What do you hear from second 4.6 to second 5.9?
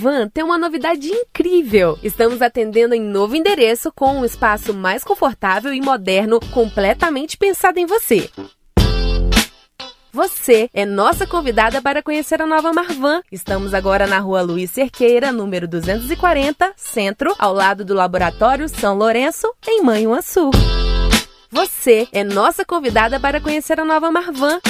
mais confortável e